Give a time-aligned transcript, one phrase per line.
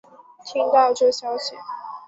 [0.47, 1.53] 听到这消息